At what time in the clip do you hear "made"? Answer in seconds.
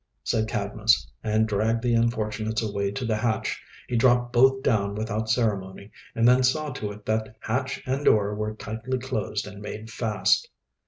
9.61-9.91